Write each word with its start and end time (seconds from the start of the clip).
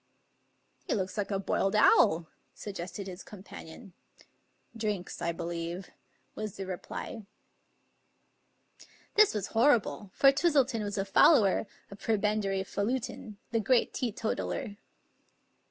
"He 0.87 0.95
looks 0.95 1.15
like 1.15 1.29
a 1.29 1.37
boiled 1.37 1.75
owl," 1.75 2.27
suggested 2.55 3.05
his 3.05 3.21
companion." 3.21 3.93
Drinks, 4.75 5.21
I 5.21 5.31
believe," 5.31 5.91
was 6.33 6.55
the 6.57 6.65
reply. 6.65 7.27
This 9.13 9.35
was 9.35 9.49
horrible, 9.53 10.09
for 10.15 10.31
Twistleton 10.31 10.81
was 10.83 10.97
a 10.97 11.05
follower 11.05 11.67
of 11.91 11.99
Pre 11.99 12.17
bendary 12.17 12.65
Falutin, 12.65 13.37
the 13.51 13.59
great 13.59 13.93
teetotaller. 13.93 14.77